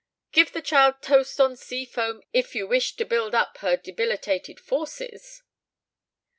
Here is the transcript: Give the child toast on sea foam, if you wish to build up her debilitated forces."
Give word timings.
Give 0.31 0.51
the 0.51 0.63
child 0.63 1.03
toast 1.03 1.39
on 1.39 1.55
sea 1.55 1.85
foam, 1.85 2.23
if 2.33 2.55
you 2.55 2.65
wish 2.65 2.95
to 2.95 3.05
build 3.05 3.35
up 3.35 3.59
her 3.59 3.77
debilitated 3.77 4.59
forces." 4.59 5.43